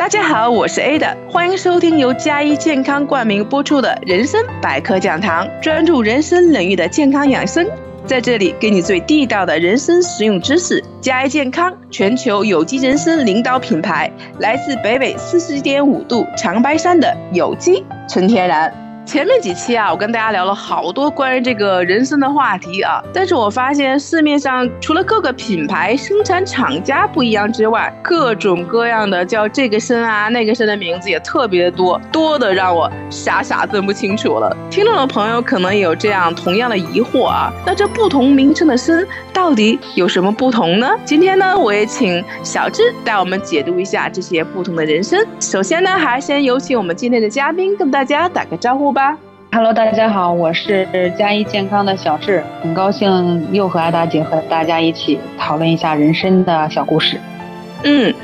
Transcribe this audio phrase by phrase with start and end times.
[0.00, 7.66] 大家好，我是 Ada，欢迎收听由加一健康冠名播出的人生百科讲堂，专注人生领域的健康养生，
[8.06, 10.82] 在这里给你最地道的人生实用知识。
[11.02, 18.89] 加一健康，全球有机人参领导品牌，来自北纬四十点五度长白山的有机纯天然。
[19.10, 34.56] 前面几期啊，我跟大家聊了好多关于这个人参的话题啊，但是我发现市面上除了各个品牌生产厂家不一样之外，各种各样的叫这个参啊那个参的名字也特别的多，多的让我傻傻分不清楚了。
[34.70, 40.88] 听众的朋友可能有这样同样的疑惑啊，那这不同名称的参到底有什么不同呢？
[41.04, 45.18] 今天呢，我也请小智带我们解读一下这些不同的人参。
[45.40, 48.99] 首先呢，还是先有请我们今天的嘉宾跟大家打个招呼吧。
[49.52, 57.18] Hello，大家好，我是嘉一健康的小智，很高兴又和艾达姐和大家一起讨论一下人生的小故事。
[57.82, 58.14] 嗯，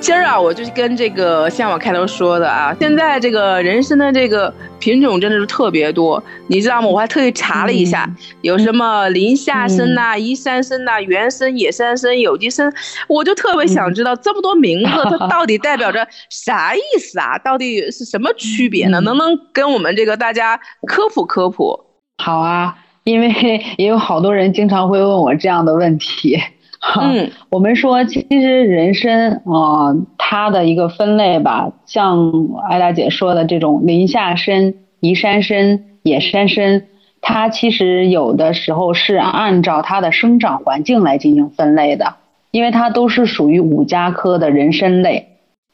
[0.00, 6.88] 今儿啊，我就是跟这个像我开头说的啊，现在这个人参的这个品种真的是特别多，你知道吗？
[6.88, 8.06] 我还特意查了一下，
[8.42, 12.70] 有什么林下参呐、宜山参呐、原参、野山参、有机参，
[13.08, 17.38] 我就特别想知道这么多名字，它到底代表着啥意思啊？
[17.38, 19.00] 到底是什么区别呢？
[19.00, 21.80] 能不能跟我们这个大家科普科普？
[22.18, 26.38] 好啊，因为也有好多人经常会问我这样的问题。
[26.80, 32.32] 嗯，我们说，其实人参啊，它的一个分类吧，像
[32.68, 36.82] 艾大姐说的这种林下参、移山参、野山参，
[37.20, 42.14] 它其实有的时候是按照它的生长环境来进行分类的，
[42.52, 45.28] 因为它都是属于五加科的人参类，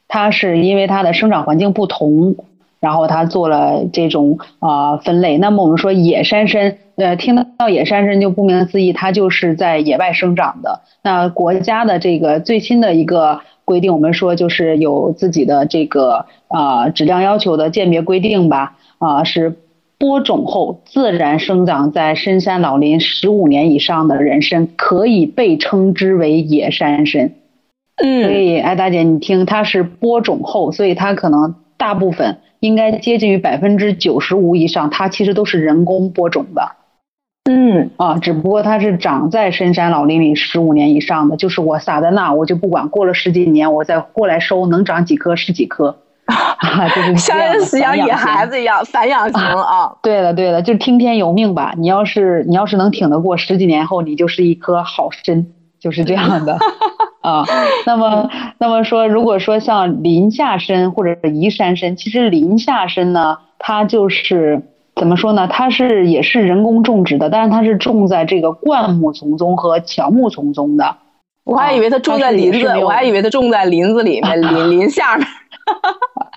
[0.07, 2.35] 它是因为它的生长环境不同。
[2.81, 5.39] 然后它做了这种啊分类。
[5.39, 10.81] 那么我们说野山参，呃，听到野山参就顾名思义，它就是在野外生长的。
[11.03, 19.57] 那国家的这个最新的一个规定，我们说就是有自己的这个啊质量要求的鉴别规定吧，啊是
[19.97, 27.31] 播种后自然生长在深山老林十五年以上的人参，可以被称之为野山参。
[27.97, 32.37] 嗯，所以艾大姐，你听，它是播种后，所以它可能大部分。
[32.61, 36.71] 应该接近于百分之九十五以上，它其实都是人工播种的。
[37.47, 45.97] 嗯啊，只不过它是长在深山老林里十五年以上的，就是我撒在那，我就不管过了十几年，我再过来收，能长几棵是几棵。
[46.25, 49.95] 啊，就是像养野孩子一样散养型啊。
[50.01, 51.75] 对了对了，就听天由命吧。
[51.77, 55.45] 你要是你要是能挺得过十几年后，你就是一棵好参，
[55.79, 56.57] 就是这样的。
[57.21, 57.45] 啊，
[57.85, 58.27] 那么，
[58.57, 64.63] 那么说，如果说像林下参或者是移山参，其实林下参呢，它就是
[64.95, 65.47] 怎么说呢？
[65.47, 70.97] 它是也是人工种植的，但是它是种在这个灌木丛中和乔木丛中的。
[71.43, 75.27] 我还以为它种在林子，我还以为它种在林子里面，林 林下面。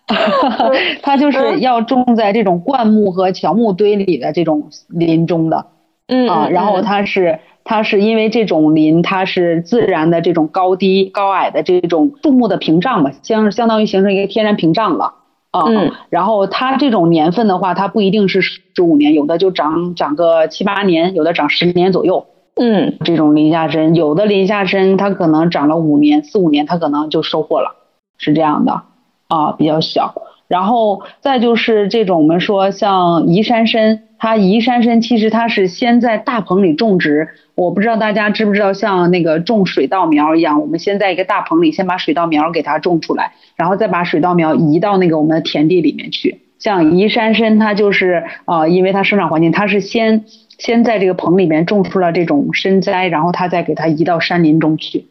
[1.02, 5.66] 它就是要种在这种灌木和乔木堆里的这种林中的。
[6.08, 7.38] 嗯啊，然后它是。
[7.64, 15.16] 它是因为这种林，它是自然的这种高低高矮的这种树木的屏障吧，相相当于形成一个天然屏障了
[15.50, 15.64] 啊。
[15.66, 15.92] 嗯。
[16.10, 22.26] 然后它这种年份的话，它不一定是十五年，有的就长长个七八年，有的长十年左右。
[22.56, 22.98] 嗯。
[23.04, 27.76] 这种林下参，有的林下参它可能长了五年、四五年，它可能就收获了，
[28.18, 28.82] 是这样的
[29.28, 30.14] 啊，比较小。
[30.48, 37.28] 然后再就是这种我们说像移山参，它移山参其实它是先在大棚里种植。
[37.54, 46.40] 我不知道大家知不知道，像那个种水稻苗一样，我们先在一个大棚里先把水稻苗给它种出来，然后再把水稻苗移到那个我们的田地里面去。
[46.58, 50.24] 像移山参，它就是啊，因为它生长环境，它是先
[50.58, 55.06] 先在这个棚里面种出了这种参栽，然后它再给它移到山林中去。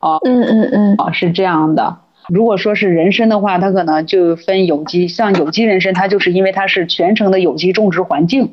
[0.00, 1.98] 哦，嗯嗯嗯，啊，是这样的。
[2.28, 8.52] 如果说是人参的话，它可能就分有机，像有机人参，它就是因为它是全程的有机种植环境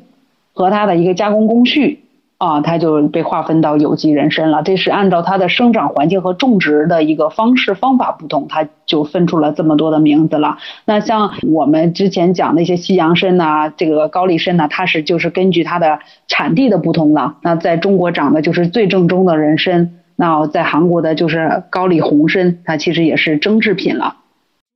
[0.52, 2.00] 和它的一个加工工序。
[2.36, 4.62] 啊，它就被划分到有机人参了。
[4.64, 10.58] 这是按照它的生长环境和种植的一个方式方法不同，它就分出了这么多的名字了。
[10.84, 17.36] 那像我们之前讲那些西洋参呐，这个高丽参呐，它是就是根据它的产地的不同了。
[17.40, 24.16] 那在中国长的就是最正宗的人参，那在韩国的就是高丽红参，它其实也是蒸制品了。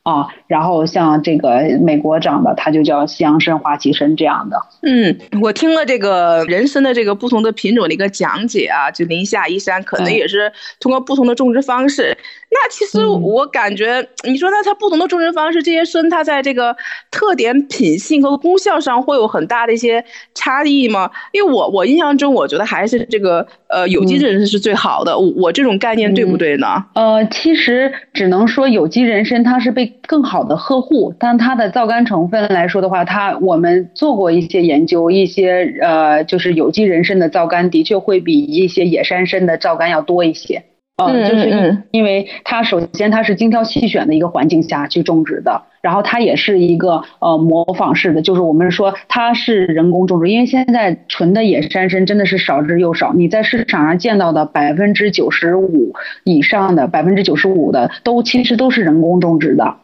[0.08, 4.56] 啊，然后像这个美国长的，它就叫西洋参、花旗参这样的。
[4.82, 10.50] 嗯，我听了这个人参的这个不同的品种的一个讲解啊，就宁夏一山可能也是
[10.80, 12.16] 通过不同的种植方式。
[12.50, 16.74] 那其实我感觉，你说那它不同的种植方式，这些参它在这个
[17.10, 20.02] 特点、品性和功效上会有很大的一些
[20.34, 21.10] 差异吗？
[21.32, 25.18] 因为我我印象中，我觉得还是这个呃有机人参是最好的。
[25.18, 26.82] 我我这种概念对不对呢？
[26.94, 31.14] 呃，其实只能说有机人参它是被会更好的呵护。
[31.18, 40.64] 但它的皂苷成分来说的话，它我们做过一些研究，一些呃就是有机人参的皂苷的确会比一些野山参的皂苷要多一些。
[41.00, 59.76] 嗯，就是因为它首先它是精挑细选的一个环境下去种植的，然后它也是一个呃模仿式的，就是我们说它是人工种植，因为现在纯的野山参真的是少之又少，你在市场上见到的百分之九十五以上的百分之九十五的都其实都是人工种植的，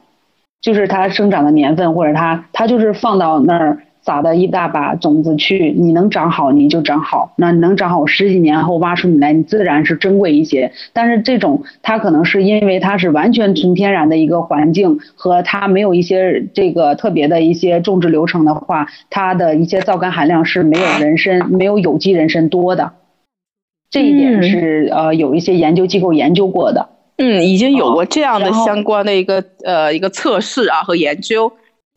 [0.65, 3.79] 就是它生长的年份或者它它就是放到那儿。
[4.07, 10.73] 撒的一大把种子去，你能长好你就长好，那能长好十几年后挖出你来，你自然是珍贵一些。
[10.93, 22.93] 但是这种它可能是因为它是完全纯天然的一个环境，和它没有一些这个特别的一些种植流程的话，它的一些皂苷含量是没有人参没有有机人参多的。
[23.89, 26.91] 这一点是呃有一些研究机构研究过的。
[27.17, 31.53] 嗯，已经有过这样的相关的一个呃一个测试啊和研究。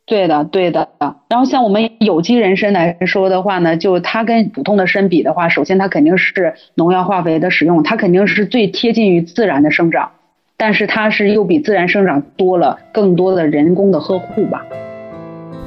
[0.05, 0.87] 对的，对的。
[1.27, 10.11] 然后像我们有机人参来说的话呢，就它跟普通的参比的话，首先它肯定是农药化肥的使用，它肯定是最贴近于自然的生长，
[10.55, 14.65] 但是它是又比自然生长多了更多的人工的呵护吧。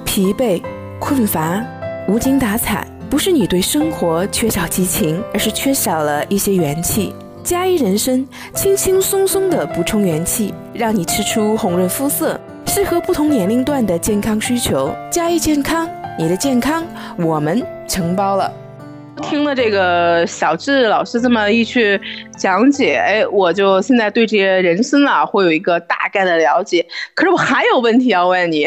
[0.06, 0.62] 疲惫、
[0.98, 1.62] 困乏、
[2.08, 7.12] 无精打采，不是你对生活缺少激情，而是缺少了一些元气。
[7.42, 12.38] 加一人参，轻轻松松的补充元气，让你吃出红润肤色。
[12.66, 15.88] 适合不同年龄段的健康需求，加一健康，
[16.18, 16.84] 你的健康
[17.18, 18.52] 我们承包了。
[19.22, 22.00] 听了这个小智老师这么一去
[22.38, 26.86] 讲解，哎，我就现在对这些人参啊会有一个大概的了解。
[27.14, 28.66] 可是我还有问题要问你，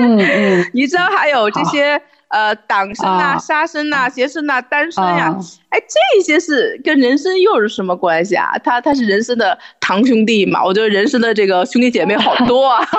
[0.00, 2.00] 嗯嗯， 你知道还有这些？
[2.32, 5.36] 呃，党参呐、沙参呐、节参呐、丹参呀，
[5.68, 8.52] 哎，这些是跟人参又是什么关系啊？
[8.64, 10.64] 它它是人参的堂兄弟嘛？
[10.64, 12.80] 我觉得人参的这个兄弟姐妹好多啊。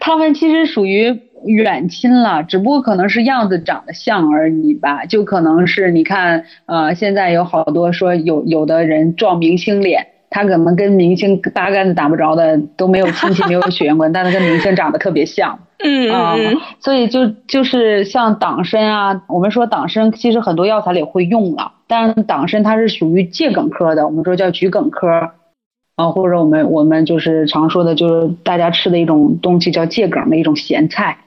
[0.00, 5.04] 他们其实属于远亲了，只不过可能是样子长得像而已吧。
[5.04, 15.58] 就可能是你看，呃，现在有好多说有有的人撞明星脸，他可能跟明星八竿子打不着的，都没有亲戚，没有血缘关系，但他跟明星长得特别像。
[15.84, 16.36] 嗯啊，
[16.78, 25.08] 所以就就是像党参啊，我们说党参其实很多药材里会用了，但是党参它是属于桔梗科的，我们说叫桔梗科，
[25.96, 31.18] 啊，或者我们我们就是常说的，就是大家吃的一种东西叫桔梗的一种咸菜，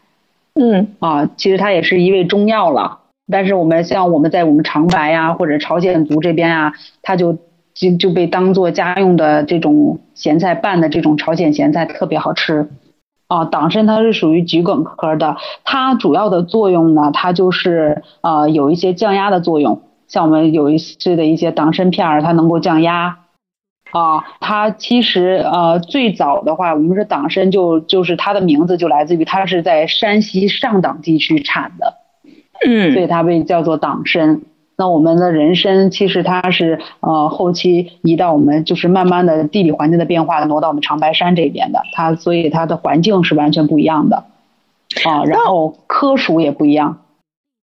[0.54, 3.00] 嗯啊，其实它也是一味中药了，
[3.30, 7.38] 但是我们像我们在我们长白呀或者朝鲜族这边啊，它就
[7.76, 12.70] 就就被当做家用的这种咸菜拌的这种朝鲜咸菜特别好吃。
[13.28, 23.18] 啊，党参它是属于桔梗科的，它主要的作用呢，它就是呃有一些降压的作用，像我们有一些的一些党参片儿，它能够降压。
[23.92, 31.96] 啊，它其实呃最早的话，我们说党参就就是它的名字就来自于它是在山西上党地区产的，
[32.68, 34.42] 嗯，所以它被叫做党参。
[34.78, 44.26] 那我们的人参其实它是呃后期移到我们就是慢慢的地理环境的变化挪到我们长白山这边的，它所以它的环境是完全不一样的
[45.06, 47.02] 啊，然后科属也不一样。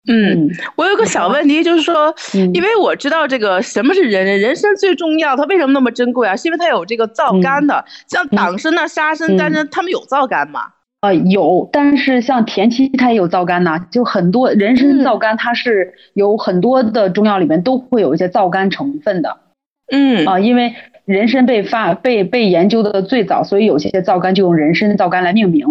[0.09, 2.13] 嗯，我有个小问题，就是说，
[2.53, 6.35] 因为我知道这个什么是人参，人参最重要，它为什么那么珍贵啊？
[6.35, 10.73] 是因为它有这个皂苷的，像党参呐、沙参、丹参，它们有皂苷吗？
[11.03, 19.39] 啊，有，但是像田七它也有皂苷呐，就很多人参皂苷，它是有很多的中药里面都会有一些皂苷成分的。
[19.91, 25.67] 嗯啊，因为人参被发被被研究的最早，所以有些皂苷就用人参皂苷来命名。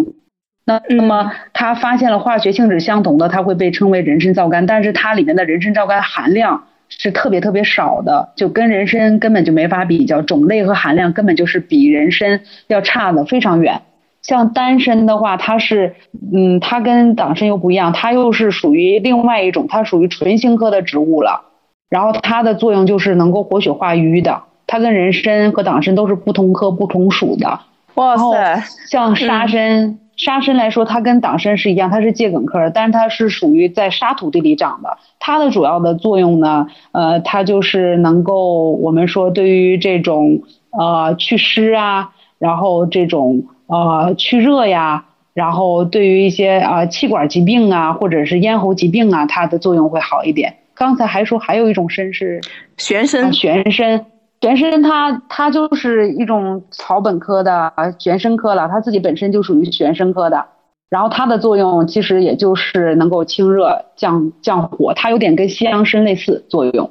[0.66, 13.80] 那那么它发现了化学性质相同的，它会被称为人参皂苷，但是它里面的人参皂苷含量是特别特别少的，就跟人参根本就没法比较，种类和含量根本就是比人参要差的非常远。
[14.22, 15.96] 像丹参的话，它是，
[16.32, 21.42] 嗯，它跟党参又不一样，它又是属于另外一种，它属于唇形科的植物了。
[21.90, 27.60] 然后它的作用就是能够活血化瘀的，它跟人参和党参都是不同科不同属的。
[27.94, 28.62] 哇塞！
[28.88, 34.96] 像沙参，沙参来说，它跟党参是一样，它是桔梗科，但是它是属于在沙土地里长的。
[35.18, 43.46] 它的主要的作用呢，呃，它就是能够我们说对于这种呃祛湿啊，然后这种。
[43.72, 50.56] 呃，去热呀，然后对于一些啊气管疾病啊，或者是咽喉疾病啊，它的作用会好一点。
[50.74, 52.42] 刚才还说还有一种参是
[52.76, 54.04] 玄参，玄参，
[54.42, 60.44] 玄参它它就是一种草本科的玄参科了，它自己本身就属于玄参科的。
[60.90, 66.90] 然后它的作用其实也就是能够清热降降火，它有点跟西洋参类似作用。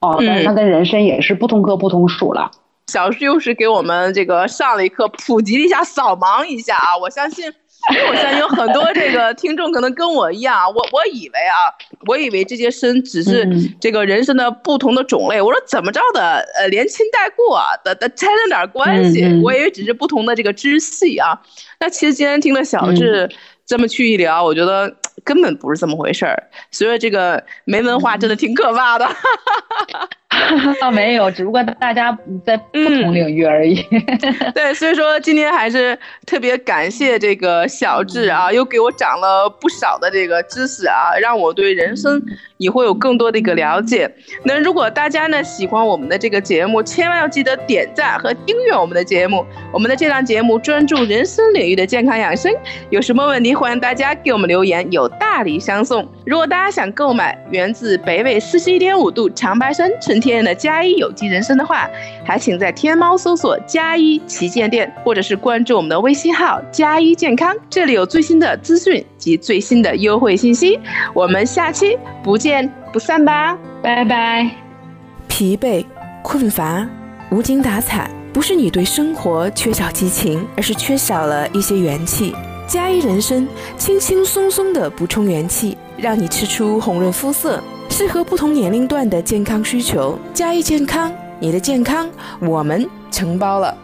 [0.00, 2.50] 哦，但是它跟人参也是不同科不同属了。
[2.88, 6.96] 小师又是给我们这个上了一课，普及了一下，扫盲一下啊！
[6.96, 11.68] 我相信，因为我相信有很多这个听众可能跟我一样，我我以为啊，
[12.06, 13.46] 我以为这些参只是
[13.78, 15.40] 这个人参的不同的种类。
[15.40, 19.22] 我说怎么着的，呃，连亲带故啊，的的沾了点关系。
[19.42, 21.38] 我以为只是不同的这个支系啊。
[21.78, 23.28] 那其实今天听了小智
[23.66, 26.42] 这么去一聊，我觉得 根本不是这么回事儿。
[26.70, 29.06] 所以这个没文化真的挺可怕的。
[30.78, 33.82] 倒没有，只不过大家在不同领域而已。
[34.54, 42.22] 对，所以说今天还是特别感谢这个小智啊，又给我涨了不少的这个知识啊，让我对人生
[42.58, 44.10] 也会有更多的一个了解。
[44.44, 49.44] 那如果大家呢喜欢我们的这个节目，千万要记得点赞和订阅我们的节目。
[49.72, 52.52] 我们的这档节目专注人生领域的健康养生，
[52.90, 56.06] 有什么问题欢迎大家给我们留言，有大礼相送。
[56.26, 61.88] 如果大家想购买源自北纬四十一点五度长白山纯天然的加一有机人参的话，
[62.24, 70.78] 还请在天猫搜索加一旗舰店，或者是关注我们的微信号加一健康，这里有最新的资讯及最新的优惠信息。
[71.14, 74.50] 我们下期不见不散吧，拜拜。
[75.26, 75.84] 疲惫、
[76.22, 76.86] 困乏、
[77.30, 82.34] 无精打采，不是你对生活缺少激情，而是缺少了一些元气。
[82.66, 83.48] 加一人参
[83.78, 87.62] 轻轻松松的补充元气，让你吃出红润肤色。
[87.88, 92.08] 适合不同年龄段的健康需求，加一健康，你的健康
[92.40, 93.76] 我们承包了。